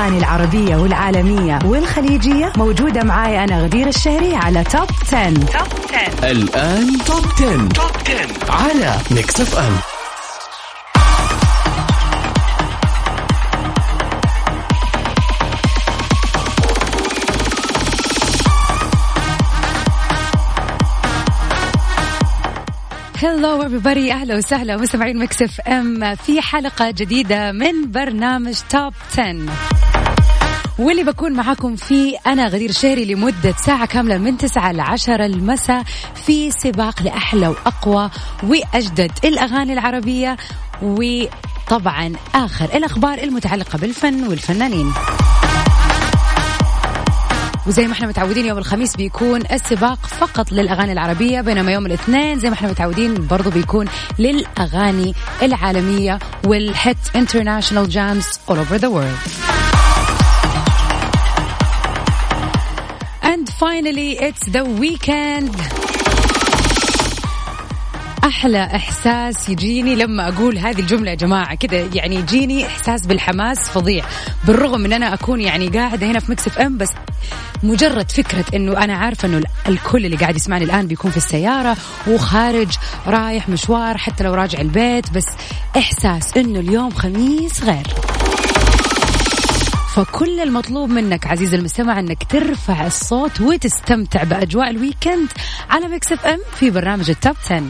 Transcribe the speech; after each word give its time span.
الأغاني 0.00 0.18
العربية 0.18 0.76
والعالمية 0.76 1.58
والخليجية 1.64 2.52
موجودة 2.56 3.02
معاي 3.04 3.44
أنا 3.44 3.62
غدير 3.62 3.88
الشهري 3.88 4.36
على 4.36 4.64
Top 4.64 4.88
10. 5.12 5.34
Top 5.34 5.68
10 5.92 6.30
الآن 6.30 6.98
Top 7.06 7.24
10. 7.36 7.68
Top 7.68 7.90
10 8.06 8.52
على 8.52 8.96
Mix 9.10 9.40
FM 9.40 9.72
hello 23.22 23.68
everybody. 23.68 24.10
أهلا 24.12 24.36
وسهلا. 24.36 24.76
مستمعين 24.76 25.18
Mix 25.18 25.60
FM 25.60 26.14
في 26.14 26.40
حلقة 26.40 26.90
جديدة 26.90 27.52
من 27.52 27.90
برنامج 27.90 28.54
Top 28.70 28.92
10 29.18 29.79
واللي 30.80 31.04
بكون 31.04 31.32
معاكم 31.32 31.76
فيه 31.76 32.18
أنا 32.26 32.46
غدير 32.48 32.72
شهري 32.72 33.04
لمدة 33.04 33.54
ساعة 33.66 33.86
كاملة 33.86 34.18
من 34.18 34.36
9 34.36 34.72
ل 34.72 34.80
10 34.80 35.26
المساء 35.26 35.82
في 36.26 36.50
سباق 36.50 37.02
لأحلى 37.02 37.48
وأقوى 37.48 38.10
وأجدد 38.42 39.10
الأغاني 39.24 39.72
العربية 39.72 40.36
وطبعا 40.82 42.12
آخر 42.34 42.64
الأخبار 42.64 43.18
المتعلقة 43.18 43.78
بالفن 43.78 44.26
والفنانين. 44.28 44.92
وزي 47.66 47.86
ما 47.86 47.92
إحنا 47.92 48.06
متعودين 48.06 48.46
يوم 48.46 48.58
الخميس 48.58 48.96
بيكون 48.96 49.42
السباق 49.52 50.06
فقط 50.06 50.52
للأغاني 50.52 50.92
العربية 50.92 51.40
بينما 51.40 51.72
يوم 51.72 51.86
الاثنين 51.86 52.38
زي 52.38 52.48
ما 52.48 52.54
إحنا 52.54 52.68
متعودين 52.68 53.26
برضو 53.26 53.50
بيكون 53.50 53.86
للأغاني 54.18 55.14
العالمية 55.42 56.18
وال 56.46 56.66
hit 56.66 56.96
international 57.16 57.88
jams 57.88 58.24
all 58.24 58.54
over 58.54 58.78
the 58.78 58.90
world. 58.90 59.39
And 63.32 63.48
finally 63.48 64.10
it's 64.28 64.44
the 64.56 64.64
weekend. 64.82 65.54
أحلى 68.24 68.64
إحساس 68.64 69.48
يجيني 69.48 69.94
لما 69.94 70.28
أقول 70.28 70.58
هذه 70.58 70.80
الجملة 70.80 71.10
يا 71.10 71.14
جماعة. 71.14 71.54
كذا 71.54 71.88
يعني 71.94 72.16
يجيني 72.16 72.66
إحساس 72.66 73.06
بالحماس 73.06 73.58
فظيع. 73.58 74.04
بالرغم 74.46 74.84
ان 74.84 74.92
أنا 74.92 75.14
أكون 75.14 75.40
يعني 75.40 75.68
قاعدة 75.68 76.06
هنا 76.06 76.20
في 76.20 76.32
Mix 76.32 76.58
FM 76.58 76.78
بس 76.78 76.88
مجرد 77.62 78.10
فكرة 78.10 78.44
إنه 78.54 78.84
أنا 78.84 78.96
عارفة 78.96 79.28
إنه 79.28 79.42
الكل 79.68 80.06
اللي 80.06 80.16
قاعد 80.16 80.36
يسمعني 80.36 80.64
الآن 80.64 80.86
بيكون 80.86 81.10
في 81.10 81.16
السيارة 81.16 81.76
وخارج 82.08 82.68
رايح 83.06 83.48
مشوار 83.48 83.98
حتى 83.98 84.24
لو 84.24 84.34
راجع 84.34 84.60
البيت 84.60 85.10
بس 85.10 85.26
إحساس 85.76 86.36
إنه 86.36 86.60
اليوم 86.60 86.90
خميس 86.90 87.62
غير. 87.62 87.86
فكل 89.94 90.40
المطلوب 90.40 90.90
منك 90.90 91.26
عزيزي 91.26 91.56
المستمع 91.56 91.98
انك 92.00 92.24
ترفع 92.24 92.86
الصوت 92.86 93.40
وتستمتع 93.40 94.22
بأجواء 94.22 94.70
ال 94.70 94.77
weekend 94.77 95.28
على 95.70 95.88
Mix 95.88 96.12
FM 96.12 96.38
في 96.54 96.70
برنامج 96.70 97.10
ال 97.10 97.16
Top 97.16 97.36
10 97.44 97.62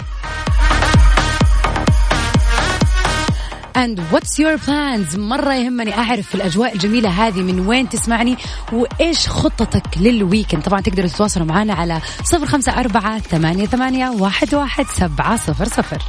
And 3.77 3.99
what's 4.12 4.39
your 4.39 4.59
plans؟ 4.67 5.19
مرة 5.19 5.55
يهمني 5.55 5.99
أعرف 5.99 6.34
الأجواء 6.34 6.75
الجميلة 6.75 7.09
هذه 7.09 7.43
من 7.43 7.67
وين 7.67 7.89
تسمعني 7.89 8.37
وإيش 8.73 9.28
خطتك 9.28 9.83
لل 9.97 10.10
weekend. 10.10 10.62
طبعا 10.62 10.81
تقدروا 10.81 11.09
تتواصلوا 11.09 11.47
معنا 11.47 11.75
على 11.75 12.00
صفر 12.25 12.47
خمسة 12.47 12.81
أربعة 12.81 13.19
ثمانية, 13.19 13.67
ثمانية 13.67 14.09
واحد, 14.11 14.55
واحد 14.55 14.87
سبعة 14.87 15.37
صفر 15.37 15.65
صفر. 15.65 16.03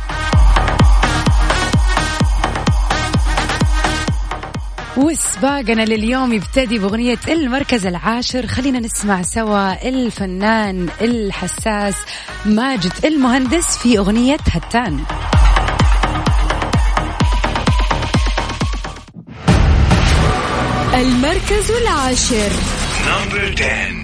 وسباقنا 4.98 5.82
لليوم 5.82 6.34
يبتدي 6.34 6.80
بأغنية 6.80 7.20
المركز 7.28 7.86
العاشر. 7.86 8.48
خلينا 8.48 8.80
نسمع 8.80 9.22
سوا 9.22 9.90
الفنان 9.90 10.90
الحساس 11.02 11.96
ماجد 12.46 12.92
المهندس 13.06 13.78
في 13.78 13.98
أغنية 13.98 14.38
هتان. 14.48 15.00
المركز 20.94 21.72
العاشر. 21.72 22.52
نمبر 23.08 23.56
10 23.58 24.01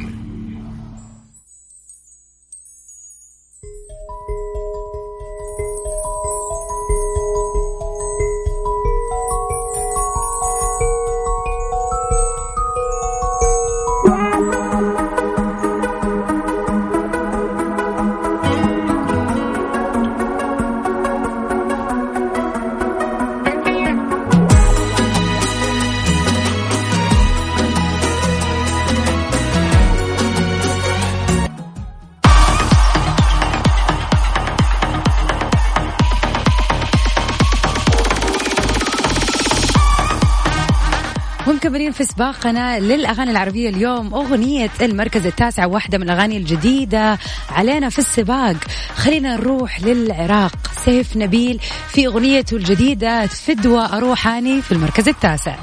في 41.97 42.03
سباقنا 42.03 42.79
للأغاني 42.79 43.31
العربية 43.31 43.69
اليوم. 43.69 44.13
أغنية 44.13 44.69
المركز 44.81 45.25
التاسع 45.25 45.65
واحدة 45.65 45.97
من 45.97 46.03
الأغاني 46.03 46.37
الجديدة 46.37 47.17
علينا 47.49 47.89
في 47.89 47.99
السباق. 47.99 48.55
خلينا 48.95 49.35
نروح 49.35 49.81
للعراق. 49.81 50.51
سيف 50.85 51.17
نبيل 51.17 51.59
في 51.89 52.07
أغنيته 52.07 52.57
الجديدة 52.57 53.27
فدوى 53.27 53.89
أروحاني 53.93 54.61
في 54.61 54.71
المركز 54.71 55.09
التاسع. 55.09 55.55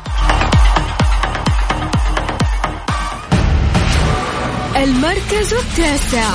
المركز 4.77 5.55
التاسع. 5.55 6.31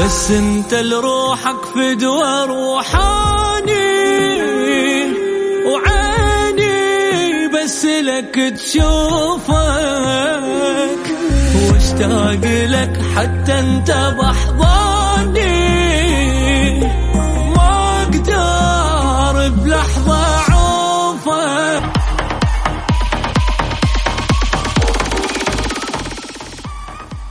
بس 0.00 0.30
انت 0.30 0.74
لروحك 0.74 1.64
فدوى 1.74 2.44
روحاني 2.46 3.80
وعيني 5.66 7.48
بس 7.48 7.84
لك 7.84 8.34
تشوفك 8.34 9.50
واشتاق 11.72 12.44
لك 12.44 13.00
حتى 13.16 13.58
انت 13.60 13.90
بحضاني. 13.90 14.79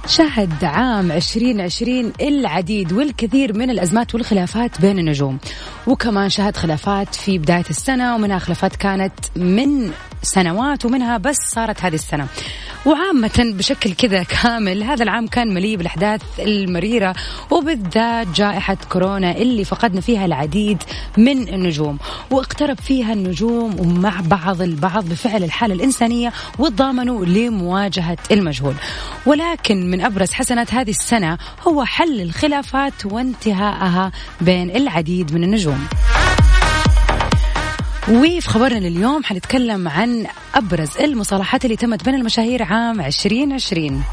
شهد 0.09 0.63
عام 0.63 1.11
2020 1.11 2.13
العديد 2.21 2.93
والكثير 2.93 3.57
من 3.57 3.69
الأزمات 3.69 4.15
والخلافات 4.15 4.81
بين 4.81 4.99
النجوم. 4.99 5.39
وكمان 5.87 6.29
شهد 6.29 6.57
خلافات 6.57 7.15
في 7.15 7.37
بداية 7.37 7.63
السنة 7.69 8.15
ومنها 8.15 8.39
خلافات 8.39 8.75
كانت 8.75 9.13
من 9.35 9.91
سنوات 10.23 10.85
ومنها 10.85 11.17
بس 11.17 11.35
صارت 11.55 11.83
هذه 11.83 11.95
السنة. 11.95 12.27
وعامة 12.85 13.53
بشكل 13.57 13.93
كذا 13.93 14.23
كامل 14.23 14.83
هذا 14.83 15.03
العام 15.03 15.27
كان 15.27 15.53
مليء 15.53 15.77
بالأحداث 15.77 16.21
المريرة 16.39 17.15
وبالذات 17.51 18.27
جائحة 18.27 18.77
كورونا 18.89 19.31
اللي 19.31 19.65
فقدنا 19.65 20.01
فيها 20.01 20.25
العديد 20.25 20.83
من 21.17 21.47
النجوم. 21.49 21.97
واقترب 22.31 22.79
فيها 22.79 23.13
النجوم 23.13 23.99
مع 24.01 24.21
بعض 24.21 24.61
البعض 24.61 25.05
بفعل 25.09 25.43
الحالة 25.43 25.73
الإنسانية 25.73 26.33
وتضامنوا 26.59 27.25
لمواجهة 27.25 28.17
المجهول. 28.31 28.73
ولكن 29.25 29.91
من 29.91 30.01
أبرز 30.01 30.31
حسنات 30.31 30.73
هذه 30.73 30.89
السنة 30.89 31.37
هو 31.67 31.83
حل 31.83 32.21
الخلافات 32.21 33.05
وانتهائها 33.05 34.11
بين 34.41 34.75
العديد 34.75 35.33
من 35.33 35.43
النجوم. 35.43 35.87
وفي 38.09 38.41
خبرنا 38.41 38.79
لليوم 38.79 39.23
حنتكلم 39.23 39.87
عن 39.87 40.25
أبرز 40.55 40.97
المصالحات 40.97 41.65
اللي 41.65 41.75
تمت 41.75 42.05
بين 42.05 42.15
المشاهير 42.15 42.63
عام 42.63 43.01
2020 43.01 44.03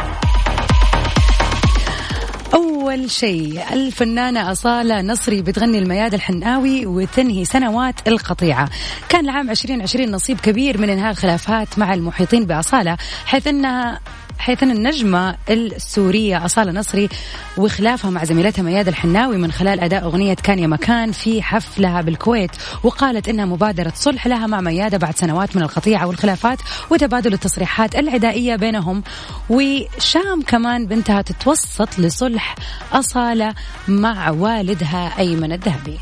أول 2.55 3.11
شيء 3.11 3.63
الفنانة 3.73 4.53
أصالة 4.53 5.03
نصري 5.03 5.43
بتغني 5.43 5.79
المياد 5.79 6.15
الحناوي 6.15 6.87
وتنهي 6.87 7.45
سنوات 7.45 8.09
القطيعة. 8.09 8.69
كان 9.09 9.25
العام 9.25 9.51
2020 9.51 10.11
نصيب 10.11 10.41
كبير 10.41 10.81
من 10.81 10.91
إنهاء 10.91 11.11
الخلافات 11.11 11.79
مع 11.79 11.95
المحيطين 11.95 12.45
بأصالة 12.45 12.97
حيث 13.27 13.47
أنها 13.47 14.01
حيث 14.39 14.63
أن 14.63 14.71
النجمة 14.71 15.37
السورية 15.51 16.45
أصالة 16.45 16.73
نصري 16.73 17.09
وخلافها 17.57 18.11
مع 18.11 18.25
زميلتها 18.25 18.63
مياد 18.63 18.89
الحناوي 18.89 19.37
من 19.37 19.53
خلال 19.53 19.81
أداء 19.81 20.05
أغنية 20.05 20.35
كان 20.35 20.59
يا 20.59 20.67
مكان 20.67 21.13
في 21.13 21.43
حفلها 21.43 22.01
بالكويت 22.03 22.51
وقالت 22.83 23.29
إنها 23.29 23.45
مبادرة 23.45 23.93
صلح 23.95 24.27
لها 24.27 24.47
مع 24.47 24.61
ميادة 24.61 24.99
بعد 24.99 25.17
سنوات 25.17 25.57
من 25.57 25.63
القطيعة 25.63 26.07
والخلافات 26.07 26.59
وتبادل 26.91 27.33
التصريحات 27.33 27.95
العدائية 27.95 28.57
بينهم 28.57 29.03
وشام 29.51 30.43
كمان 30.47 30.87
بنتها 30.87 31.23
تتوسط 31.23 31.99
لصلح 31.99 32.55
أصالة 32.93 33.55
مع 33.89 34.31
والدها 34.31 35.19
أيمن 35.19 35.53
الذهبي. 35.53 35.99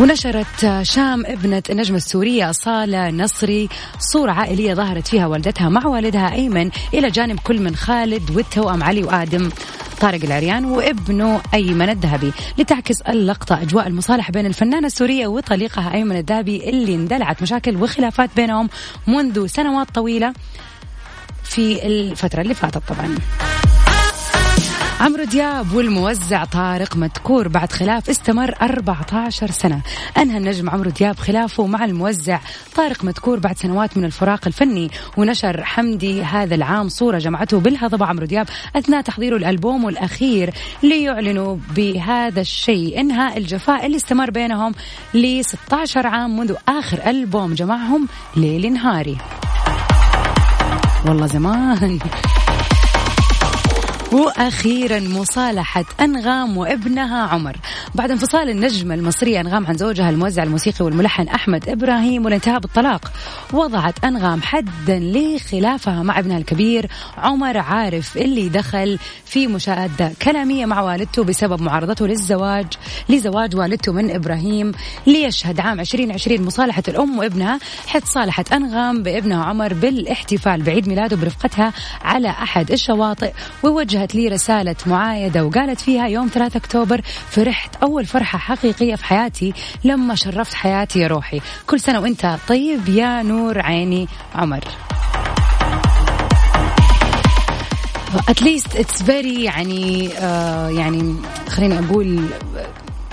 ونشرت 0.00 0.82
شام 0.82 1.26
ابنة 1.26 1.62
النجمة 1.70 1.96
السورية 1.96 2.52
صالة 2.52 3.10
نصري 3.10 3.68
صورة 3.98 4.32
عائلية 4.32 4.74
ظهرت 4.74 5.08
فيها 5.08 5.26
والدتها 5.26 5.68
مع 5.68 5.86
والدها 5.86 6.32
أيمن 6.32 6.70
إلى 6.94 7.10
جانب 7.10 7.40
كل 7.40 7.60
من 7.60 7.76
خالد 7.76 8.30
والتوأم 8.36 8.82
علي 8.82 9.04
وآدم 9.04 9.50
طارق 10.00 10.24
العريان 10.24 10.64
وابنه 10.64 11.40
أيمن 11.54 11.88
الذهبي 11.88 12.32
لتعكس 12.58 13.00
اللقطة 13.00 13.62
أجواء 13.62 13.86
المصالحة 13.86 14.32
بين 14.32 14.46
الفنانة 14.46 14.86
السورية 14.86 15.26
وطليقها 15.26 15.94
أيمن 15.94 16.16
الذهبي 16.16 16.68
اللي 16.70 16.94
اندلعت 16.94 17.42
مشاكل 17.42 17.76
وخلافات 17.76 18.30
بينهم 18.36 18.68
منذ 19.06 19.46
سنوات 19.46 19.90
طويلة 19.94 20.32
في 21.44 21.86
الفترة 21.86 22.40
اللي 22.40 22.54
فاتت 22.54 22.82
طبعا. 22.88 23.14
عمرو 25.00 25.24
دياب 25.24 25.74
والموزع 25.74 26.44
طارق 26.44 26.96
مدكور 26.96 27.48
بعد 27.48 27.72
خلاف 27.72 28.10
استمر 28.10 28.54
14 28.62 29.50
سنة. 29.50 29.80
أنهى 30.18 30.38
النجم 30.38 30.70
عمرو 30.70 30.90
دياب 30.90 31.18
خلافه 31.18 31.66
مع 31.66 31.84
الموزع 31.84 32.40
طارق 32.76 33.04
مدكور 33.04 33.38
بعد 33.38 33.58
سنوات 33.58 33.96
من 33.96 34.04
الفراق 34.04 34.46
الفني 34.46 34.90
ونشر 35.16 35.64
حمدي 35.64 36.22
هذا 36.22 36.54
العام 36.54 36.88
صورة 36.88 37.18
جمعته 37.18 37.60
بالهضبة 37.60 38.06
عمرو 38.06 38.26
دياب 38.26 38.48
أثناء 38.76 39.00
تحضيره 39.00 39.36
الألبوم 39.36 39.88
الأخير 39.88 40.54
ليعلنوا 40.82 41.56
بهذا 41.76 42.40
الشيء. 42.40 43.00
إنهاء 43.00 43.38
الجفاء 43.38 43.86
اللي 43.86 43.96
استمر 43.96 44.30
بينهم 44.30 44.74
ل 45.14 45.44
16 45.44 46.06
عام 46.06 46.36
منذ 46.36 46.54
آخر 46.68 46.98
ألبوم 47.06 47.54
جمعهم 47.54 48.08
ليل 48.36 48.72
نهاري. 48.72 49.16
والله 51.06 51.26
زمان. 51.26 51.98
وأخيرا 54.12 55.00
مصالحة 55.00 55.84
أنغام 56.00 56.56
وابنها 56.56 57.26
عمر. 57.26 57.56
بعد 57.94 58.10
انفصال 58.10 58.50
النجمة 58.50 58.94
المصرية 58.94 59.40
أنغام 59.40 59.66
عن 59.66 59.76
زوجها 59.76 60.10
الموزع 60.10 60.42
الموسيقي 60.42 60.84
والملحن 60.84 61.28
أحمد 61.28 61.68
إبراهيم 61.68 62.24
والانتهاء 62.24 62.58
بالطلاق 62.60 63.12
وضعت 63.52 64.04
أنغام 64.04 64.42
حدا 64.42 64.98
لخلافها 64.98 66.02
مع 66.02 66.18
ابنها 66.18 66.38
الكبير 66.38 66.90
عمر 67.18 67.58
عارف 67.58 68.16
اللي 68.16 68.48
دخل 68.48 68.98
في 69.24 69.46
مشاده 69.46 70.12
كلامية 70.22 70.66
مع 70.66 70.80
والدته 70.80 71.24
بسبب 71.24 71.62
معارضته 71.62 72.06
للزواج 72.06 72.66
لزواج 73.08 73.56
والدته 73.56 73.92
من 73.92 74.10
إبراهيم 74.10 74.72
ليشهد 75.06 75.60
عام 75.60 75.80
2020 75.80 76.42
مصالحة 76.42 76.82
الأم 76.88 77.18
وابنها. 77.18 77.58
حيث 77.86 78.04
صالحت 78.04 78.52
أنغام 78.52 79.02
بابنها 79.02 79.44
عمر 79.44 79.74
بالاحتفال 79.74 80.62
بعيد 80.62 80.88
ميلاده 80.88 81.16
برفقتها 81.16 81.72
على 82.04 82.28
أحد 82.28 82.70
الشواطئ 82.70 83.32
ووجه 83.62 83.97
وجهت 83.98 84.14
لي 84.14 84.28
رسالة 84.28 84.76
معايدة 84.86 85.44
وقالت 85.44 85.80
فيها 85.80 86.06
يوم 86.06 86.28
3 86.28 86.56
أكتوبر 86.56 87.00
فرحت 87.30 87.76
أول 87.82 88.06
فرحة 88.06 88.38
حقيقية 88.38 88.94
في 88.94 89.04
حياتي 89.04 89.52
لما 89.84 90.14
شرفت 90.14 90.54
حياتي 90.54 90.98
يا 90.98 91.06
روحي. 91.06 91.40
كل 91.66 91.80
سنة 91.80 92.00
وإنت 92.00 92.36
طيب 92.48 92.88
يا 92.88 93.22
نور 93.22 93.60
عيني 93.60 94.08
عمر. 94.34 94.60
at 98.28 98.42
least 98.42 98.76
it's 98.76 99.02
very 99.02 99.44
يعني 99.44 100.10
آه 100.18 100.68
يعني 100.68 101.14
خليني 101.48 101.78
أقول 101.78 102.26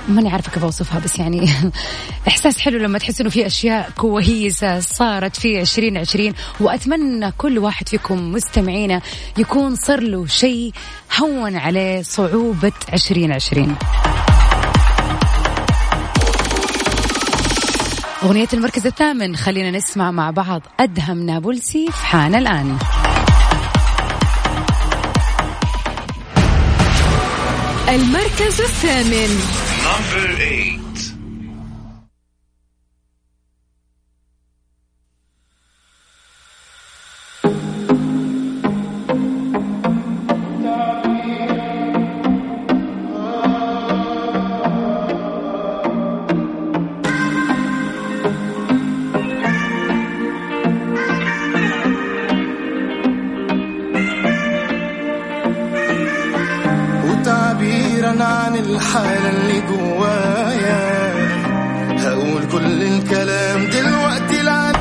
ماني 0.07 0.29
عارفة 0.29 0.51
كيف 0.51 0.63
أوصفها 0.63 0.99
بس 0.99 1.19
يعني 1.19 1.49
إحساس 2.27 2.59
حلو 2.59 2.77
لما 2.77 2.97
تحس 2.99 3.21
إنه 3.21 3.29
في 3.29 3.45
أشياء 3.45 3.89
كويسة 3.97 4.79
صارت 4.79 5.35
في 5.35 5.61
2020 5.61 6.33
وأتمنى 6.59 7.31
كل 7.37 7.59
واحد 7.59 7.89
فيكم 7.89 8.31
مستمعينا 8.31 9.01
يكون 9.37 9.75
صار 9.75 9.99
له 9.99 10.25
شيء 10.25 10.71
هون 11.21 11.55
عليه 11.55 12.01
صعوبة 12.01 12.73
2020 12.93 13.75
أغنية 18.23 18.47
المركز 18.53 18.87
الثامن 18.87 19.35
خلينا 19.35 19.71
نسمع 19.71 20.11
مع 20.11 20.31
بعض 20.31 20.61
أدهم 20.79 21.25
نابلسي 21.25 21.87
في 21.91 22.05
حان 22.05 22.35
الآن. 22.35 22.77
المركز 27.89 28.61
الثامن. 28.61 29.74
Number 29.85 30.41
8. 30.41 30.94
عن 58.21 58.55
الحالة 58.55 59.29
اللي 59.29 59.61
جوايا. 59.61 61.13
هقول 61.99 62.43
كل 62.51 62.83
الكلام 62.83 63.69
دلوقتي 63.69 64.41
لعن 64.41 64.73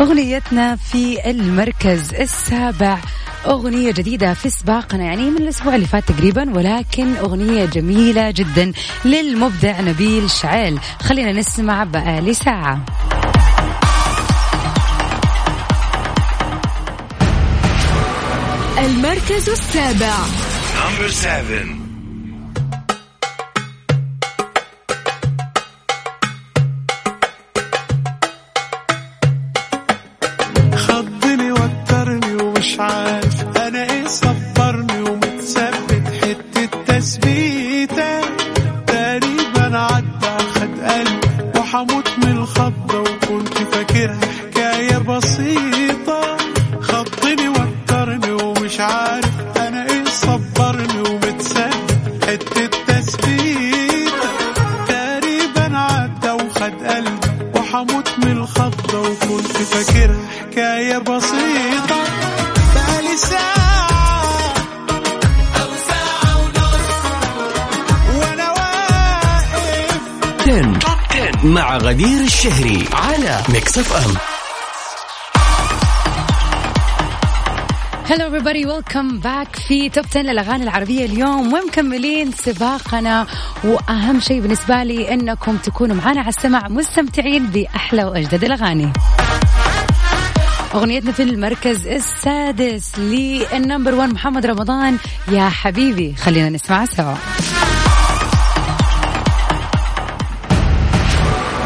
أغنيتنا 0.00 0.76
في 0.76 1.30
المركز 1.30 2.14
السابع. 2.14 2.98
أغنية 3.46 3.92
جديدة 3.92 4.34
في 4.34 4.50
سباقنا 4.50 5.04
يعني 5.04 5.30
من 5.30 5.36
الأسبوع 5.36 5.74
اللي 5.74 5.86
فات 5.86 6.04
تقريبا 6.12 6.56
ولكن 6.56 7.16
أغنية 7.16 7.64
جميلة 7.64 8.30
جدا 8.30 8.72
للمبدع 9.04 9.80
نبيل 9.80 10.30
شعيل. 10.30 10.78
خلينا 11.00 11.32
نسمع 11.32 11.84
بقى 11.84 12.20
لساعة. 12.20 12.80
ساعة 12.84 13.17
المركز 18.78 19.48
السابع. 19.48 20.14
فاكرها 59.88 60.28
حكاية 60.40 60.98
بسيطة. 60.98 62.00
بقالي 62.74 63.16
ساعة 63.16 64.54
أو 65.60 65.70
ساعة 65.88 66.36
ونص 66.38 66.88
وأنا 68.18 68.50
واقف 68.50 70.00
10 70.40 71.46
مع 71.46 71.76
غدير 71.76 72.20
الشهري 72.20 72.88
على 72.92 73.40
Mix 73.48 73.78
FM 73.78 74.14
hello 78.10 78.38
everybody. 78.38 78.66
welcome 78.66 79.18
back 79.18 79.56
في 79.56 79.88
Top 79.88 80.04
10 80.10 80.20
للأغاني 80.20 80.64
العربية 80.64 81.04
اليوم. 81.04 81.52
ومكملين 81.52 82.32
سباقنا. 82.32 83.26
وأهم 83.64 84.20
شيء 84.20 84.40
بالنسبة 84.40 84.82
لي 84.82 85.14
إنكم 85.14 85.56
تكونوا 85.56 85.96
معنا 85.96 86.20
على 86.20 86.28
السمع 86.28 86.68
مستمتعين 86.68 87.46
بأحلى 87.46 88.04
وأجدد 88.04 88.44
الأغاني. 88.44 88.92
أغنيتنا 90.74 91.12
في 91.12 91.22
المركز 91.22 91.86
السادس 91.86 92.98
لل 92.98 93.22
number 93.22 93.94
1 93.94 94.12
محمد 94.12 94.46
رمضان. 94.46 94.98
يا 95.28 95.48
حبيبي 95.48 96.14
خلينا 96.14 96.48
نسمع 96.48 96.84
سوا. 96.84 97.14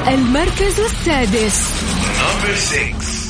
المركز 0.09 0.81
السادس. 0.81 1.71
number 2.19 2.55
6 2.57 3.23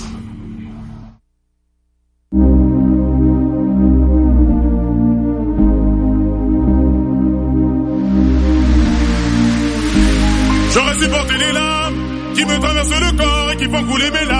Qui 12.35 12.47
me 12.47 12.57
traverse 12.65 12.95
le 13.07 13.11
corps 13.21 13.51
et 13.53 13.57
qui 13.61 13.67
font 13.73 13.85
couler 13.91 14.11
mes 14.11 14.25
larmes. 14.25 14.32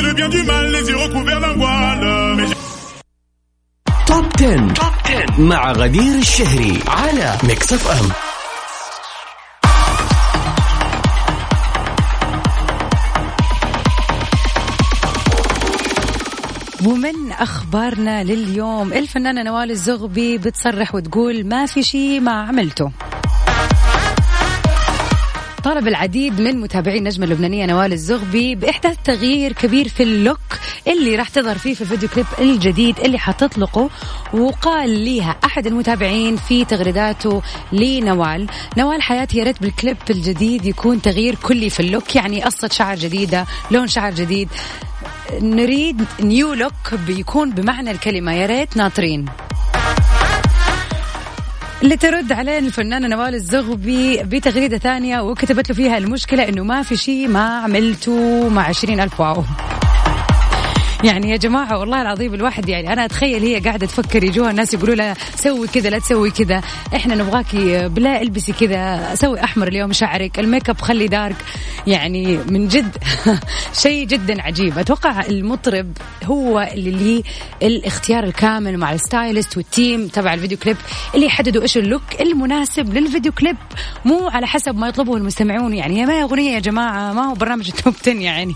Dissocier 0.00 0.08
le 0.08 0.14
bien 0.14 0.28
du 0.28 0.42
mal, 0.44 0.72
les 0.72 0.88
yeux 0.88 0.96
recouverts 0.96 1.40
d'un 1.40 1.54
voile. 1.54 2.36
Mais 2.36 2.48
Top 4.06 4.24
10. 4.36 5.38
مع 5.38 5.72
غدير 5.72 6.14
الشهري 6.18 6.78
على 6.88 7.38
Mix 7.44 7.72
FM 7.72 8.10
ومن 16.86 17.32
أخبارنا 17.32 18.24
لليوم 18.24 18.92
الفنانة 18.92 19.42
نوال 19.42 19.70
الزغبي 19.70 20.38
بتصرح 20.38 20.94
وتقول 20.94 21.46
ما 21.46 21.66
في 21.66 21.82
شيء 21.82 22.20
ما 22.20 22.32
عملته 22.32 22.90
طالب 25.64 25.88
العديد 25.88 26.40
من 26.40 26.60
متابعي 26.60 26.98
النجمة 26.98 27.24
اللبنانية 27.24 27.66
نوال 27.66 27.92
الزغبي 27.92 28.54
بإحداث 28.54 28.96
تغيير 29.04 29.52
كبير 29.52 29.88
في 29.88 30.02
ال 30.02 30.09
look 30.09 30.38
اللي 30.88 31.16
راح 31.16 31.28
تظهر 31.28 31.58
فيه 31.58 31.74
في 31.74 31.80
الفيديو 31.80 32.08
كليب 32.08 32.26
الجديد 32.38 33.00
اللي 33.00 33.18
حتطلقه 33.18 33.90
وقال 34.32 34.90
ليها 34.90 35.36
أحد 35.44 35.66
المتابعين 35.66 36.36
في 36.36 36.64
تغريداته 36.64 37.42
لنوال. 37.72 38.46
نوال 38.78 39.02
حياتي 39.02 39.38
يا 39.38 39.44
ريت 39.44 39.62
بالكليب 39.62 39.96
الجديد 40.10 40.66
يكون 40.66 41.02
تغيير 41.02 41.34
كلي 41.34 41.70
في 41.70 41.80
ال 41.80 41.87
look 41.87 42.16
يعني 42.16 42.44
قصة 42.44 42.68
شعر 42.68 42.96
جديدة 42.96 43.46
لون 43.70 43.86
شعر 43.86 44.14
جديد. 44.14 44.48
نريد 45.42 46.04
new 46.20 46.52
look 46.52 46.94
بيكون 47.06 47.50
بمعنى 47.50 47.90
الكلمة 47.90 48.32
يا 48.32 48.46
ريت 48.46 48.76
ناطرين. 48.76 49.26
اللي 51.82 51.96
ترد 51.96 52.32
عليه 52.32 52.58
الفنانة 52.58 53.08
نوال 53.08 53.34
الزغبي 53.34 54.22
بتغريدة 54.22 54.78
ثانية 54.78 55.20
وكتبت 55.20 55.68
له 55.70 55.76
فيها 55.76 55.98
المشكلة 55.98 56.48
إنه 56.48 56.64
ما 56.64 56.82
في 56.82 56.96
شيء 56.96 57.28
ما 57.28 57.58
عملته 57.58 58.48
مع 58.48 58.62
عشرين 58.62 59.00
ألف 59.00 59.20
واو. 59.20 59.44
يعني 61.04 61.30
يا 61.30 61.36
جماعة 61.36 61.78
والله 61.78 62.02
العظيم 62.02 62.34
الواحد 62.34 62.68
يعني 62.68 62.92
أنا 62.92 63.04
أتخيل 63.04 63.42
هي 63.42 63.58
قاعدة 63.58 63.86
تفكر 63.86 64.24
يجوها 64.24 64.50
الناس 64.50 64.74
يقولوا 64.74 64.94
لها 64.94 65.14
سوي 65.34 65.66
كذا 65.66 65.90
لا 65.90 65.98
تسوي 65.98 66.30
كذا. 66.30 66.62
إحنا 66.96 67.14
نبغاكي 67.14 67.88
بلا 67.88 68.22
البسي 68.22 68.52
كذا 68.52 69.14
سوي 69.14 69.44
أحمر 69.44 69.68
اليوم 69.68 69.92
شعرك 69.92 70.38
الميك 70.38 70.70
أب 70.70 70.80
خلي 70.80 71.08
dark. 71.08 71.36
يعني 71.86 72.36
من 72.36 72.68
جد 72.68 72.96
شيء 73.82 74.06
جدا 74.06 74.42
عجيب. 74.42 74.78
أتوقع 74.78 75.20
المطرب 75.26 75.92
هو 76.24 76.68
اللي 76.72 76.90
ليه 76.90 77.22
الاختيار 77.62 78.24
الكامل 78.24 78.78
مع 78.78 78.92
ال 78.92 79.00
stylist 79.00 79.56
وال 79.56 79.73
team 79.73 80.08
تبع 80.08 80.34
الفيديو 80.34 80.58
كليب 80.58 80.76
اللي 81.14 81.26
يحددوا 81.26 81.62
إيش 81.62 81.76
ال 81.76 81.81
look 81.81 82.02
المناسب 82.20 82.94
للفيديو 82.94 83.32
كليب. 83.32 83.56
مو 84.04 84.28
على 84.28 84.46
حسب 84.46 84.76
ما 84.76 84.88
يطلبه 84.88 85.16
المستمعون. 85.16 85.74
يعني 85.74 86.06
ما 86.06 86.12
هي 86.12 86.22
أغنية 86.22 86.54
يا 86.54 86.60
جماعة 86.60 87.12
ما 87.12 87.22
هو 87.22 87.34
برنامج 87.34 87.68
ال 87.68 87.75
Top 87.75 87.94
10 88.02 88.12
يعني. 88.12 88.54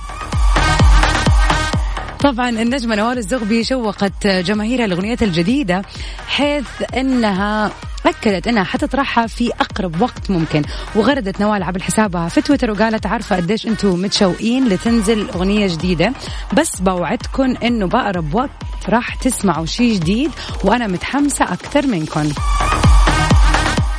طبعا 2.25 2.49
النجمة 2.49 2.95
نوال 2.95 3.19
الزغبي 3.19 3.64
شوقت 3.64 4.26
جماهيرها 4.26 4.87
لأغنيتها 4.87 5.26
الجديدة 5.26 5.83
حيث 6.26 6.66
أنها 6.97 7.71
أكدت 8.07 8.49
أنها 8.49 8.64
حتطرحها 8.64 9.26
في 9.26 9.52
أقرب 9.52 10.02
وقت 10.02 10.31
ممكن. 10.31 10.62
وغردت 10.95 11.40
نوال 11.40 11.62
عبر 11.62 11.83
حسابها 11.83 12.28
في 12.28 12.40
تويتر 12.40 12.71
وقالت 12.71 13.07
عارفة 13.07 13.37
قديش 13.37 13.66
أنتم 13.66 14.02
متشوقين 14.02 14.69
لتنزل 14.69 15.28
أغنية 15.31 15.66
جديدة. 15.66 16.12
بس 16.52 16.81
بوعدكم 16.81 17.57
أنه 17.62 17.87
بأقرب 17.87 18.35
وقت 18.35 18.50
راح 18.88 19.14
تسمعوا 19.14 19.66
شيء 19.66 19.95
جديد 19.95 20.31
وأنا 20.64 20.87
متحمسة 20.87 21.45
أكثر 21.45 21.87
منكم 21.87 22.28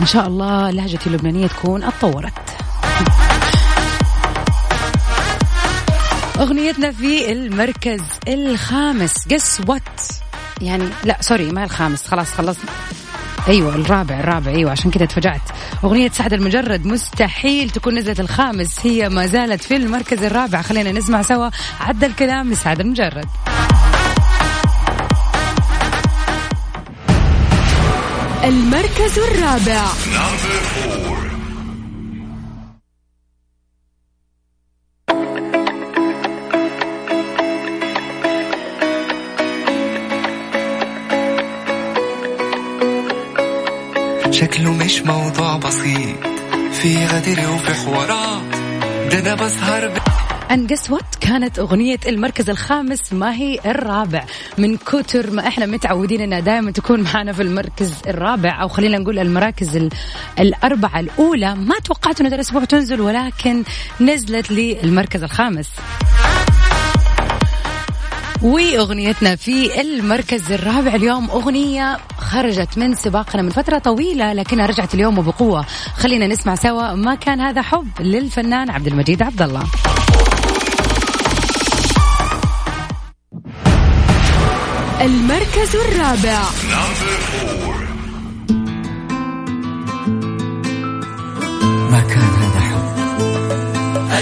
إن 0.02 0.06
شاء 0.06 0.28
الله 0.28 0.70
لهجتي 0.72 1.08
اللبنانية 1.08 1.48
تكون 1.48 1.84
اتطورت. 1.84 2.65
أغنيتنا 6.40 6.92
في 6.92 7.32
المركز 7.32 8.02
الخامس. 8.28 9.28
قس 9.34 9.62
وات 9.68 10.02
يعني 10.62 10.90
لا 11.04 11.18
سوري 11.22 11.52
ما 11.52 11.64
الخامس. 11.64 12.08
خلاص 12.08 12.28
خلصنا 12.28 12.72
أيوه 13.48 13.76
الرابع 13.76 14.20
الرابع. 14.20 14.52
أيوه 14.52 14.72
عشان 14.72 14.92
كذا 14.92 15.06
تفاجأت. 15.06 15.42
أغنية 15.84 16.10
سعد 16.10 16.34
المجرد 16.34 16.86
مستحيل 16.86 17.70
تكون 17.70 17.98
نزلت 17.98 18.20
الخامس. 18.20 18.86
هي 18.86 19.10
ما 19.10 19.28
زالت 19.28 19.64
في 19.64 19.76
المركز 19.76 20.24
الرابع. 20.24 20.62
خلينا 20.62 20.92
نسمع 20.92 21.22
سوا. 21.22 21.50
عد 21.80 22.04
الكلام 22.04 22.52
لسعد 22.52 22.80
المجرد. 22.80 23.26
المركز 28.44 29.20
الرابع. 29.20 29.86
بسيط 45.86 46.18
في 46.72 47.06
غدر 47.06 47.50
وفي 47.54 47.74
حوارات 47.74 48.42
ده 49.12 49.20
أنا 49.20 49.36
بسهر 49.36 49.88
ب... 49.88 49.98
وات 50.92 51.16
كانت 51.22 51.60
أغنية 51.60 52.00
المركز 52.08 52.50
الخامس 52.50 53.14
ما 53.14 53.36
هي 53.36 53.60
الرابع. 53.66 54.26
من 54.58 54.78
كتر 54.78 55.32
ما 55.32 55.48
إحنا 55.48 55.66
متعودين 55.66 56.22
إنها 56.22 56.40
دائما 56.40 56.72
تكون 56.72 57.02
معنا 57.14 57.34
في 57.34 57.42
المركز 57.42 57.94
الرابع. 58.08 58.62
أو 58.62 58.68
خلينا 58.68 58.98
نقول 58.98 59.20
المراكز 59.20 59.76
ال- 59.76 59.90
الأربعة 60.40 61.00
الأولى. 61.00 61.56
ما 61.56 61.76
توقعت 61.86 62.20
إنه 62.20 62.30
هذا 62.30 62.36
الأسبوع 62.36 62.64
تنزل 62.64 63.02
ولكن 63.02 63.64
نزلت 64.02 64.52
للمركز 64.52 65.24
الخامس. 65.24 65.70
وأغنيتنا 68.46 69.36
في 69.36 69.82
المركز 69.82 70.52
الرابع 70.52 70.96
اليوم 70.96 71.30
أغنية 71.30 71.98
خرجت 72.18 72.78
من 72.78 72.96
سباقنا 72.96 73.42
من 73.42 73.50
فترة 73.50 73.78
طويلة 73.78 74.34
لكنها 74.34 74.66
رجعت 74.66 74.94
اليوم 74.94 75.20
وبقوة. 75.20 75.66
خلينا 75.98 76.28
نسمع 76.28 76.56
سوا 76.56 76.94
ما 76.94 77.16
كان 77.16 77.42
هذا 77.42 77.62
حب 77.62 77.88
للفنان 78.00 78.70
عبد 78.70 78.88
المجيد 78.88 79.24
عبد 79.24 79.42
الله 79.42 79.64
المركز 85.02 85.76
الرابع. 85.76 86.42
ما 91.92 92.00
كان 92.00 92.45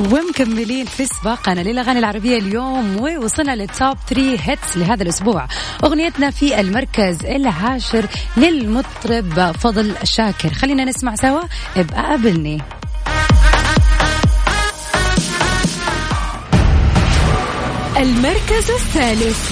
ومكملين 0.00 0.86
في 0.86 1.06
سباقنا 1.06 1.60
للأغاني 1.60 1.98
العربية 1.98 2.38
اليوم 2.38 3.00
ووصلنا 3.00 3.56
للتوب 3.56 3.96
3 4.08 4.36
هيتس 4.40 4.76
لهذا 4.76 5.02
الأسبوع. 5.02 5.46
أغنيتنا 5.84 6.30
في 6.30 6.60
المركز 6.60 7.24
العاشر 7.24 8.06
للمطرب 8.36 9.52
فضل 9.52 9.94
شاكر. 10.04 10.52
خلينا 10.52 10.84
نسمع 10.84 11.14
سوا. 11.14 11.40
ابقى 11.76 12.02
قابلني. 12.02 12.62
المركز 17.96 18.70
الثالث. 18.70 19.50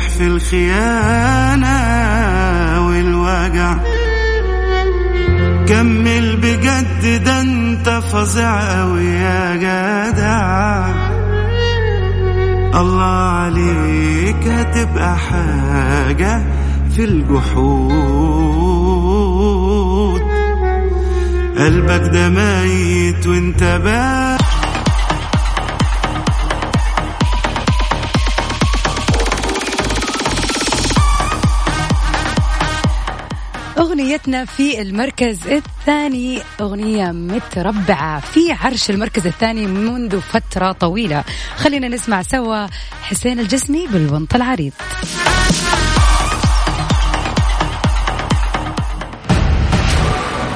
ناجح 0.00 0.08
في 0.08 0.26
الخيانة 0.26 1.76
والوجع. 2.86 3.76
كمل 5.68 6.36
بجد 6.36 7.24
ده 7.24 7.40
انت 7.40 7.88
فظيع 8.12 8.80
قوي 8.80 9.04
يا 9.04 9.56
جدع. 9.56 10.86
الله 12.80 13.02
عليك 13.04 14.46
هتبقى 14.48 15.16
حاجة 15.18 16.42
في 16.96 17.04
الجحود. 17.04 18.20
قلبك 21.58 22.10
ده 22.12 22.28
ميت 22.28 23.26
وانت 23.26 23.80
بقى 23.84 24.39
أغنيتنا 34.10 34.44
في 34.44 34.82
المركز 34.82 35.46
الثاني 35.46 36.42
أغنية 36.60 37.04
متربعة 37.12 38.20
في 38.20 38.52
عرش 38.52 38.90
المركز 38.90 39.26
الثاني 39.26 39.66
منذ 39.66 40.20
فترة 40.20 40.72
طويلة. 40.72 41.24
خلينا 41.56 41.88
نسمع 41.88 42.22
سوا 42.22 42.66
حسين 43.02 43.40
الجسمي 43.40 43.86
بالبنط 43.86 44.34
العريض. 44.34 44.72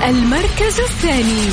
المركز 0.09 0.81
الثاني. 0.81 1.49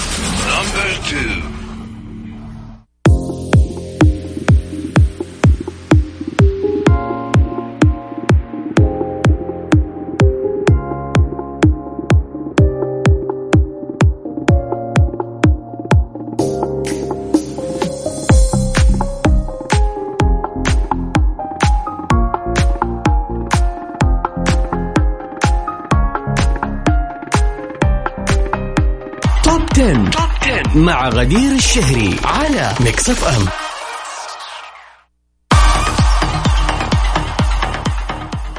غدير 31.09 31.51
الشهري 31.51 32.15
على 32.25 32.73
Mix 32.79 33.09
FM 33.09 33.45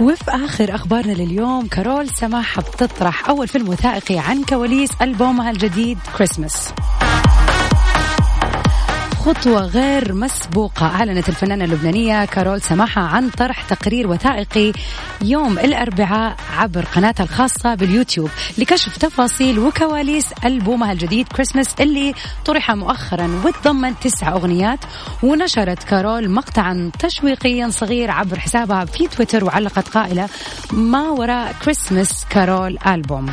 وفي 0.00 0.24
آخر 0.30 0.74
أخبارنا 0.74 1.12
لليوم 1.12 1.66
كارول 1.66 2.08
سماحة 2.08 2.62
بتطرح 2.62 3.28
أول 3.28 3.48
فيلم 3.48 3.68
وثائقي 3.68 4.18
عن 4.18 4.44
كواليس 4.44 4.90
ألبومها 5.02 5.50
الجديد 5.50 5.98
كريسمس 6.18 6.72
خطوة 9.24 9.66
غير 9.66 10.14
مسبوقة. 10.14 10.86
أعلنت 10.86 11.28
الفنانة 11.28 11.64
اللبنانية 11.64 12.24
كارول 12.24 12.62
سماحة 12.62 13.02
عن 13.02 13.30
طرح 13.30 13.62
تقرير 13.62 14.08
وثائقي 14.08 14.72
يوم 15.24 15.58
الأربعاء 15.58 16.36
عبر 16.56 16.84
قناتها 16.84 17.24
الخاصة 17.24 17.74
باليوتيوب 17.74 18.30
لكشف 18.58 18.96
تفاصيل 18.96 19.58
وكواليس 19.58 20.26
ألبومها 20.44 20.92
الجديد 20.92 21.28
كريسمس 21.28 21.74
اللي 21.80 22.14
طرح 22.44 22.70
مؤخرا 22.70 23.40
وتضمن 23.44 23.98
تسع 23.98 24.32
أغنيات 24.32 24.78
ونشرت 25.22 25.82
كارول 25.82 26.30
مقطعا 26.30 26.90
تشويقيا 26.98 27.70
صغير 27.70 28.10
عبر 28.10 28.38
حسابها 28.38 28.84
في 28.84 29.06
تويتر 29.06 29.44
وعلقت 29.44 29.88
قائلة 29.88 30.28
ما 30.72 31.08
وراء 31.08 31.54
كريسمس 31.64 32.26
كارول 32.30 32.78
ألبوم 32.86 33.30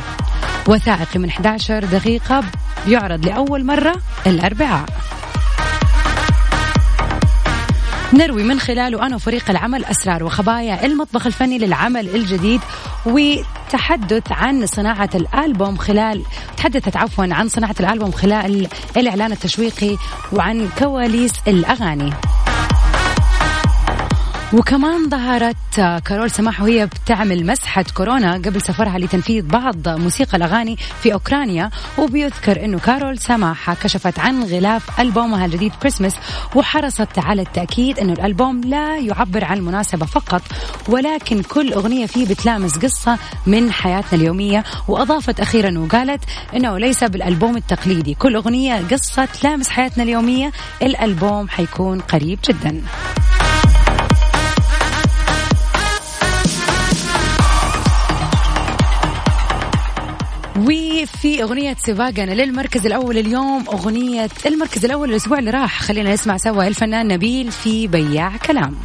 وثائقي 0.68 1.18
من 1.18 1.28
11 1.28 1.84
دقيقة 1.84 2.44
بيعرض 2.86 3.26
لأول 3.26 3.64
مرة 3.64 3.94
الأربعاء. 4.26 4.86
نروي 8.12 8.42
من 8.42 8.60
خلاله 8.60 9.06
أنا 9.06 9.16
وفريق 9.16 9.50
العمل 9.50 9.84
أسرار 9.84 10.24
وخبايا 10.24 10.84
المطبخ 10.84 11.26
الفني 11.26 11.58
للعمل 11.58 12.08
الجديد 12.16 12.60
وتحدث 13.06 14.32
عن 14.32 14.66
صناعة 14.66 15.10
الألبوم 15.14 15.76
خلال 15.76 16.22
تحدثت 16.56 16.96
عفوا 16.96 17.26
عن 17.30 17.48
صناعة 17.48 17.74
الألبوم 17.80 18.10
خلال 18.10 18.68
الإعلان 18.96 19.32
التشويقي 19.32 19.96
وعن 20.32 20.68
كواليس 20.78 21.32
الأغاني. 21.48 22.12
وكمان 24.52 25.08
ظهرت 25.08 25.56
كارول 26.04 26.30
سماح 26.30 26.62
وهي 26.62 26.86
بتعمل 26.86 27.46
مسحة 27.46 27.84
كورونا 27.94 28.32
قبل 28.32 28.62
سفرها 28.62 28.98
لتنفيذ 28.98 29.46
بعض 29.46 29.88
موسيقى 29.88 30.36
الأغاني 30.36 30.76
في 31.02 31.12
أوكرانيا 31.12 31.70
وبيذكر 31.98 32.64
أنه 32.64 32.78
كارول 32.78 33.18
سماحة 33.18 33.74
كشفت 33.74 34.18
عن 34.18 34.42
غلاف 34.42 35.00
ألبومها 35.00 35.46
الجديد 35.46 35.72
كريسمس 35.82 36.14
وحرصت 36.54 37.18
على 37.18 37.42
التأكيد 37.42 37.98
أنه 37.98 38.12
الألبوم 38.12 38.60
لا 38.60 38.98
يعبر 38.98 39.44
عن 39.44 39.56
المناسبة 39.58 40.06
فقط 40.06 40.42
ولكن 40.88 41.42
كل 41.42 41.72
أغنية 41.72 42.06
فيه 42.06 42.26
بتلامس 42.28 42.78
قصة 42.78 43.18
من 43.46 43.72
حياتنا 43.72 44.20
اليومية. 44.20 44.64
وأضافت 44.88 45.40
أخيرا 45.40 45.78
وقالت 45.78 46.24
أنه 46.56 46.78
ليس 46.78 47.04
بالألبوم 47.04 47.56
التقليدي 47.56 48.14
كل 48.14 48.36
أغنية 48.36 48.82
قصة 48.90 49.24
تلامس 49.24 49.68
حياتنا 49.68 50.02
اليومية 50.04 50.52
الألبوم 50.82 51.48
حيكون 51.48 52.00
قريب 52.00 52.38
جداً. 52.48 52.82
في 61.22 61.42
أغنية 61.42 61.76
سباقنا 61.78 62.32
للمركز 62.32 62.86
الأول 62.86 63.18
اليوم 63.18 63.64
أغنية 63.68 64.28
المركز 64.46 64.84
الأول 64.84 65.10
الأسبوع 65.10 65.38
اللي 65.38 65.50
راح. 65.50 65.82
خلينا 65.82 66.12
نسمع 66.12 66.36
سوا. 66.36 66.66
الفنان 66.66 67.08
نبيل 67.08 67.50
في 67.52 67.86
بياع 67.86 68.36
كلام. 68.36 68.76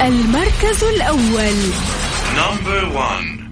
المركز 0.00 0.84
الأول. 0.84 1.56
نمبر 2.36 2.96
1 2.96 3.45